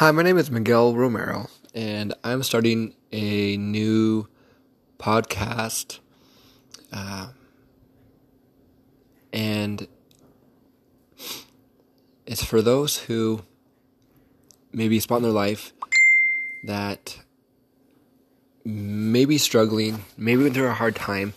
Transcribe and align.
Hi, 0.00 0.10
my 0.12 0.22
name 0.22 0.38
is 0.38 0.50
Miguel 0.50 0.96
Romero, 0.96 1.50
and 1.74 2.14
I'm 2.24 2.42
starting 2.42 2.94
a 3.12 3.58
new 3.58 4.28
podcast. 4.98 5.98
Uh, 6.90 7.32
and 9.30 9.86
it's 12.24 12.42
for 12.42 12.62
those 12.62 12.96
who 12.96 13.42
maybe 14.72 14.98
spot 15.00 15.18
in 15.18 15.24
their 15.24 15.32
life 15.32 15.74
that 16.64 17.18
may 18.64 19.26
be 19.26 19.36
struggling, 19.36 20.02
maybe 20.16 20.44
went 20.44 20.54
through 20.54 20.68
a 20.68 20.72
hard 20.72 20.96
time, 20.96 21.34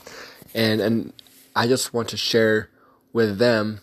and 0.56 0.80
and 0.80 1.12
I 1.54 1.68
just 1.68 1.94
want 1.94 2.08
to 2.12 2.18
share 2.18 2.70
with 3.12 3.40
them 3.40 3.82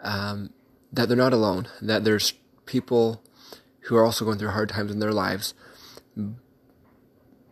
um, 0.00 0.50
that 0.92 1.08
they're 1.08 1.16
not 1.16 1.32
alone. 1.32 1.66
That 1.82 2.04
there's 2.04 2.34
people 2.66 3.20
who 3.86 3.96
are 3.96 4.04
also 4.04 4.24
going 4.24 4.38
through 4.38 4.50
hard 4.50 4.68
times 4.68 4.90
in 4.90 4.98
their 4.98 5.12
lives, 5.12 5.54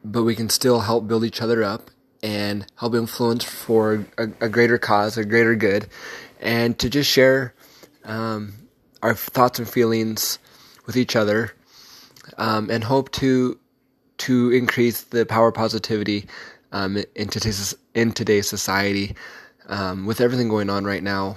but 0.04 0.24
we 0.24 0.34
can 0.34 0.48
still 0.48 0.80
help 0.80 1.06
build 1.06 1.24
each 1.24 1.40
other 1.40 1.62
up 1.62 1.90
and 2.22 2.66
help 2.76 2.94
influence 2.94 3.44
for 3.44 4.06
a, 4.18 4.28
a 4.40 4.48
greater 4.48 4.78
cause, 4.78 5.16
a 5.16 5.24
greater 5.24 5.54
good, 5.54 5.86
and 6.40 6.78
to 6.78 6.90
just 6.90 7.10
share 7.10 7.54
um, 8.04 8.54
our 9.02 9.14
thoughts 9.14 9.58
and 9.58 9.68
feelings 9.68 10.38
with 10.86 10.96
each 10.96 11.16
other, 11.16 11.52
um, 12.38 12.70
and 12.70 12.84
hope 12.84 13.10
to 13.12 13.58
to 14.16 14.50
increase 14.52 15.02
the 15.02 15.26
power 15.26 15.52
positivity 15.52 16.26
um, 16.72 16.96
in 17.14 17.28
today's 17.28 17.74
in 17.94 18.12
today's 18.12 18.48
society 18.48 19.14
um, 19.68 20.06
with 20.06 20.20
everything 20.20 20.48
going 20.48 20.70
on 20.70 20.84
right 20.84 21.02
now. 21.02 21.36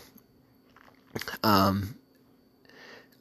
Um, 1.43 1.96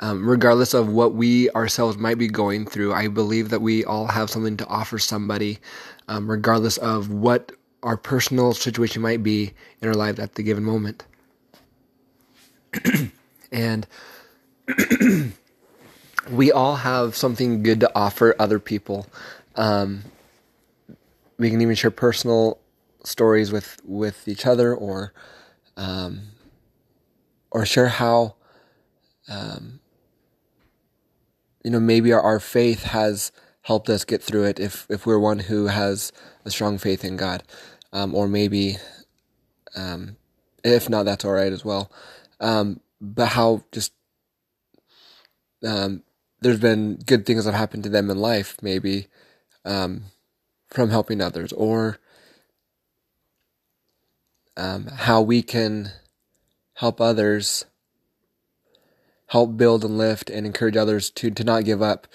um, 0.00 0.28
regardless 0.28 0.75
of 0.75 0.89
what 0.89 1.14
we 1.14 1.50
ourselves 1.50 1.97
might 1.97 2.19
be 2.19 2.28
going 2.28 2.66
through, 2.66 2.92
I 2.92 3.08
believe 3.08 3.48
that 3.50 3.62
we 3.62 3.84
all 3.84 4.06
have 4.06 4.30
something 4.30 4.56
to 4.58 4.66
offer 4.66 4.98
somebody, 4.98 5.58
um, 6.08 6.30
regardless 6.30 6.77
of 6.78 7.11
what 7.11 7.52
our 7.83 7.97
personal 7.97 8.52
situation 8.52 9.00
might 9.00 9.22
be 9.22 9.52
in 9.80 9.89
our 9.89 9.94
life 9.94 10.19
at 10.19 10.34
the 10.34 10.42
given 10.42 10.64
moment. 10.64 11.05
and 13.52 13.86
we 16.30 16.52
all 16.52 16.77
have 16.77 17.17
something 17.17 17.62
good 17.62 17.80
to 17.80 17.91
offer 17.94 18.34
other 18.39 18.58
people. 18.58 19.06
Um, 19.55 20.02
we 21.39 21.50
can 21.50 21.61
even 21.61 21.74
share 21.74 21.91
personal 21.91 22.58
stories 23.05 23.52
with 23.52 23.78
with 23.84 24.27
each 24.27 24.47
other, 24.47 24.74
or 24.74 25.12
um, 25.77 26.22
or 27.50 27.64
share 27.64 27.89
how 27.89 28.34
um, 29.28 29.80
you 31.67 31.72
know 31.72 31.81
maybe 31.81 32.12
our, 32.12 32.20
our 32.20 32.39
faith 32.39 32.84
has 32.84 33.33
helped 33.62 33.91
us 33.91 34.05
get 34.05 34.22
through 34.22 34.45
it 34.45 34.61
if 34.61 34.86
if 34.89 35.05
we're 35.05 35.19
one 35.19 35.41
who 35.41 35.67
has 35.67 36.12
a 36.45 36.50
strong 36.50 36.78
faith 36.78 37.05
in 37.05 37.17
God, 37.17 37.42
um, 37.92 38.14
or 38.14 38.28
maybe 38.28 38.77
um, 39.75 40.17
if 40.62 40.89
not, 40.89 41.03
that's 41.06 41.25
all 41.25 41.33
right 41.33 41.53
as 41.53 41.64
well. 41.64 41.91
Um, 42.39 42.78
but 43.00 43.31
how 43.31 43.64
just 43.73 43.92
um, 45.67 46.05
there's 46.41 46.61
been 46.61 47.00
good 47.05 47.27
things 47.27 47.45
that 47.45 47.50
have 47.50 47.58
happened 47.58 47.83
to 47.83 47.89
them 47.89 48.11
in 48.11 48.19
life, 48.19 48.56
maybe 48.62 49.08
um, 49.64 50.05
from 50.69 50.91
helping 50.91 51.20
others, 51.20 51.53
or 51.53 51.98
um, 54.56 54.86
how 54.86 55.20
we 55.20 55.42
can 55.42 55.91
help 56.75 57.01
others, 57.01 57.64
help 59.27 59.57
build 59.57 59.85
and 59.85 59.99
lift 59.99 60.31
and 60.31 60.47
encourage 60.47 60.77
others 60.77 61.11
to, 61.11 61.31
to 61.31 61.45
not 61.45 61.65
give 61.65 61.83
up 61.83 62.07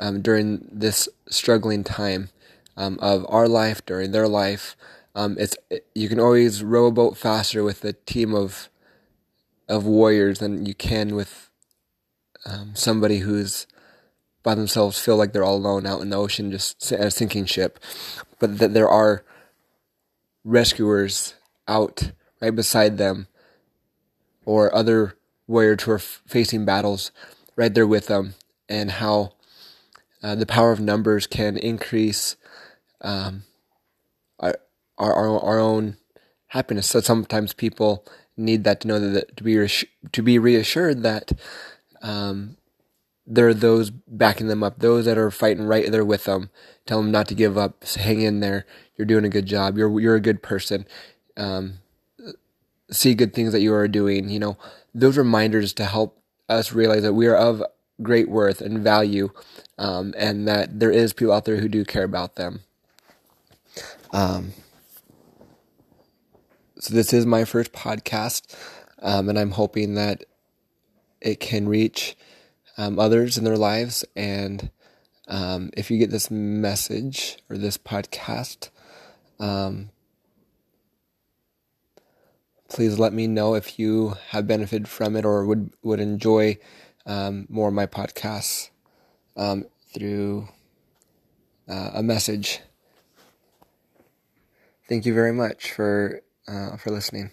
um, 0.00 0.20
during 0.20 0.68
this 0.70 1.08
struggling 1.28 1.84
time 1.84 2.28
um, 2.76 2.98
of 3.00 3.24
our 3.28 3.48
life, 3.48 3.84
during 3.86 4.10
their 4.10 4.28
life. 4.28 4.76
Um, 5.14 5.36
it's 5.38 5.56
you 5.94 6.08
can 6.08 6.20
always 6.20 6.62
row 6.62 6.86
a 6.86 6.92
boat 6.92 7.16
faster 7.16 7.64
with 7.64 7.84
a 7.84 7.94
team 7.94 8.34
of 8.34 8.68
of 9.68 9.86
warriors 9.86 10.40
than 10.40 10.66
you 10.66 10.74
can 10.74 11.14
with 11.14 11.50
um, 12.44 12.72
somebody 12.74 13.18
who's 13.18 13.66
by 14.42 14.54
themselves 14.54 14.98
feel 14.98 15.16
like 15.16 15.32
they're 15.32 15.42
all 15.42 15.56
alone 15.56 15.86
out 15.86 16.00
in 16.02 16.10
the 16.10 16.16
ocean, 16.16 16.52
just 16.52 16.92
a 16.92 17.10
sinking 17.10 17.46
ship. 17.46 17.80
But 18.38 18.58
that 18.58 18.74
there 18.74 18.88
are 18.88 19.24
rescuers 20.44 21.34
out 21.66 22.12
right 22.40 22.54
beside 22.54 22.98
them, 22.98 23.26
or 24.44 24.72
other 24.74 25.16
warriors 25.46 25.82
who 25.82 25.92
are 25.92 25.96
f- 25.96 26.22
facing 26.26 26.64
battles 26.64 27.12
right 27.56 27.74
there 27.74 27.86
with 27.86 28.06
them, 28.06 28.34
and 28.68 28.90
how 28.92 29.32
uh, 30.22 30.34
the 30.34 30.46
power 30.46 30.72
of 30.72 30.80
numbers 30.80 31.26
can 31.26 31.56
increase 31.56 32.36
um, 33.00 33.44
our, 34.40 34.56
our 34.98 35.38
our 35.40 35.58
own 35.58 35.96
happiness. 36.48 36.88
So 36.88 37.00
sometimes 37.00 37.52
people 37.52 38.04
need 38.36 38.64
that 38.64 38.80
to 38.80 38.88
know 38.88 38.98
that 39.00 39.36
to 39.36 39.44
be 39.44 39.56
reassured, 39.56 39.90
to 40.12 40.22
be 40.22 40.38
reassured 40.38 41.02
that 41.02 41.32
um, 42.02 42.56
there 43.26 43.48
are 43.48 43.54
those 43.54 43.90
backing 43.90 44.48
them 44.48 44.62
up, 44.62 44.78
those 44.78 45.04
that 45.06 45.18
are 45.18 45.30
fighting 45.30 45.66
right 45.66 45.90
there 45.90 46.04
with 46.04 46.24
them. 46.24 46.50
Tell 46.86 47.02
them 47.02 47.10
not 47.10 47.28
to 47.28 47.34
give 47.34 47.58
up. 47.58 47.84
Hang 47.84 48.20
in 48.20 48.40
there. 48.40 48.66
You're 48.96 49.06
doing 49.06 49.24
a 49.24 49.30
good 49.30 49.46
job. 49.46 49.76
You're 49.76 50.00
you're 50.00 50.14
a 50.16 50.20
good 50.20 50.42
person. 50.42 50.86
Um, 51.36 51.78
see 52.90 53.14
good 53.14 53.34
things 53.34 53.52
that 53.52 53.60
you 53.60 53.74
are 53.74 53.88
doing. 53.88 54.28
You 54.28 54.38
know 54.38 54.58
those 54.94 55.18
reminders 55.18 55.72
to 55.74 55.84
help 55.84 56.22
us 56.48 56.72
realize 56.72 57.02
that 57.02 57.14
we 57.14 57.26
are 57.26 57.36
of 57.36 57.62
great 58.02 58.28
worth 58.28 58.60
and 58.60 58.78
value, 58.78 59.30
um, 59.78 60.14
and 60.16 60.46
that 60.46 60.78
there 60.80 60.90
is 60.90 61.12
people 61.12 61.32
out 61.32 61.44
there 61.44 61.56
who 61.56 61.68
do 61.68 61.84
care 61.84 62.04
about 62.04 62.36
them. 62.36 62.60
Um, 64.12 64.52
so 66.78 66.94
this 66.94 67.12
is 67.12 67.26
my 67.26 67.44
first 67.44 67.72
podcast, 67.72 68.54
um, 69.02 69.28
and 69.28 69.38
I'm 69.38 69.52
hoping 69.52 69.94
that 69.94 70.24
it 71.20 71.40
can 71.40 71.68
reach 71.68 72.16
um, 72.78 72.98
others 72.98 73.36
in 73.36 73.44
their 73.44 73.56
lives. 73.56 74.04
And 74.14 74.70
um, 75.28 75.70
if 75.76 75.90
you 75.90 75.98
get 75.98 76.10
this 76.10 76.30
message 76.30 77.38
or 77.50 77.58
this 77.58 77.78
podcast, 77.78 78.70
um, 79.40 79.90
please 82.68 82.98
let 82.98 83.12
me 83.12 83.26
know 83.26 83.54
if 83.54 83.78
you 83.78 84.14
have 84.28 84.46
benefited 84.46 84.88
from 84.88 85.16
it 85.16 85.24
or 85.24 85.44
would 85.46 85.70
would 85.82 86.00
enjoy 86.00 86.58
um, 87.06 87.46
more 87.48 87.68
of 87.68 87.74
my 87.74 87.86
podcasts 87.86 88.70
um, 89.36 89.64
through 89.92 90.48
uh, 91.68 91.90
a 91.94 92.02
message. 92.02 92.60
Thank 94.88 95.06
you 95.06 95.14
very 95.14 95.32
much 95.32 95.72
for 95.72 96.22
uh, 96.48 96.76
for 96.76 96.90
listening. 96.90 97.30